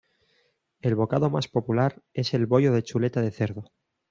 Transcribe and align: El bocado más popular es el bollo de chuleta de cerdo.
El 0.81 0.95
bocado 0.95 1.29
más 1.29 1.47
popular 1.47 2.01
es 2.15 2.33
el 2.33 2.47
bollo 2.47 2.73
de 2.73 2.81
chuleta 2.81 3.21
de 3.21 3.29
cerdo. 3.29 3.65